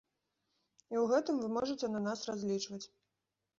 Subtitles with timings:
[0.85, 2.83] І ў гэтым вы можаце на нас разлічваць.